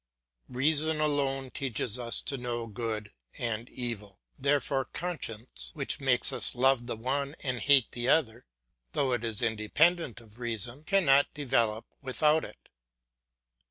[0.49, 4.19] Reason alone teaches us to know good and evil.
[4.39, 8.47] Therefore conscience, which makes us love the one and hate the other,
[8.93, 12.67] though it is independent of reason, cannot develop without it.